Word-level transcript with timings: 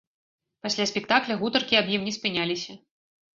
Пасля 0.67 0.87
спектакля 0.91 1.35
гутаркі 1.43 1.79
аб 1.81 1.93
ім 1.99 2.09
не 2.09 2.13
спыняліся. 2.17 2.73